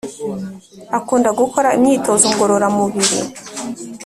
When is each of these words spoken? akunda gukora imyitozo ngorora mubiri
akunda 0.97 1.29
gukora 1.39 1.69
imyitozo 1.77 2.25
ngorora 2.33 2.67
mubiri 2.77 3.19